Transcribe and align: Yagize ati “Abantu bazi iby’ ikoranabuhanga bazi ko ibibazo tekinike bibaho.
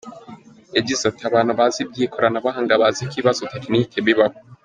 Yagize 0.75 1.03
ati 1.07 1.21
“Abantu 1.29 1.51
bazi 1.59 1.79
iby’ 1.83 1.99
ikoranabuhanga 2.05 2.79
bazi 2.81 3.01
ko 3.09 3.13
ibibazo 3.15 3.41
tekinike 3.51 3.99
bibaho. 4.07 4.37